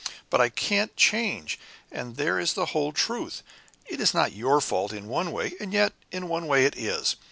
But 0.31 0.41
I 0.41 0.49
can't 0.49 0.95
change 0.95 1.59
and 1.91 2.15
there 2.15 2.39
is 2.39 2.53
the 2.53 2.65
whole 2.73 2.91
truth! 2.91 3.43
It's 3.85 4.15
not 4.15 4.33
your 4.33 4.59
fault 4.59 4.93
in 4.93 5.07
one 5.07 5.31
way 5.31 5.53
and 5.59 5.71
yet 5.71 5.93
in 6.11 6.27
one 6.27 6.47
way 6.47 6.65
it 6.65 6.75
is. 6.75 7.17